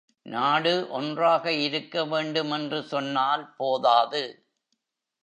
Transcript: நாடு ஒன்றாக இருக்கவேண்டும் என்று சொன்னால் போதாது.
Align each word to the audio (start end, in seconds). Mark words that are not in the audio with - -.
நாடு 0.25 0.87
ஒன்றாக 0.89 1.51
இருக்கவேண்டும் 1.51 2.51
என்று 2.51 2.83
சொன்னால் 2.83 3.53
போதாது. 3.57 4.23